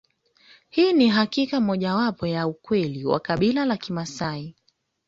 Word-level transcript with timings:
Hii 0.69 0.93
ni 0.93 1.07
hakika 1.09 1.59
moja 1.61 1.95
wapo 1.95 2.27
ya 2.27 2.47
ukweli 2.47 3.05
wa 3.05 3.19
kabila 3.19 3.65
ya 3.65 3.77
Kimaasai 3.77 4.55